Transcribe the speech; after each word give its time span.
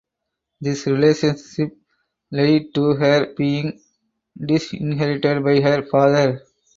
This 0.59 0.87
relationship 0.87 1.77
led 2.31 2.73
to 2.73 2.95
her 2.95 3.35
being 3.37 3.79
disinherited 4.35 5.43
by 5.43 5.59
her 5.61 5.83
father. 5.83 6.41